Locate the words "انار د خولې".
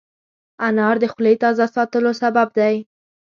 0.67-1.33